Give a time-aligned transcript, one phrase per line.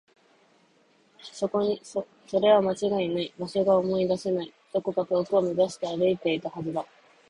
[1.21, 1.47] そ
[2.39, 3.31] れは間違いない。
[3.37, 4.51] 場所が思い出せない。
[4.73, 6.83] どこか遠くを目指して歩いていったはずだ。